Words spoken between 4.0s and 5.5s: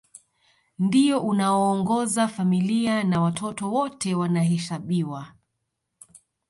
wanahesabiwa